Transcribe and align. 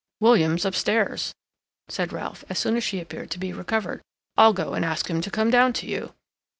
"William's 0.19 0.65
upstairs," 0.65 1.31
said 1.87 2.11
Ralph, 2.11 2.43
as 2.49 2.57
soon 2.57 2.75
as 2.75 2.83
she 2.83 2.99
appeared 2.99 3.29
to 3.29 3.37
be 3.37 3.53
recovered. 3.53 4.01
"I'll 4.35 4.51
go 4.51 4.73
and 4.73 4.83
ask 4.83 5.07
him 5.07 5.21
to 5.21 5.29
come 5.29 5.51
down 5.51 5.73
to 5.73 5.85
you." 5.85 6.15